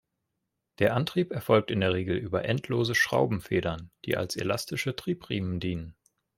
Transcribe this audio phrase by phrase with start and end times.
[0.79, 5.95] Der Antrieb erfolgt in der Regel über endlose Schraubenfedern, die als elastische Treibriemen dienen.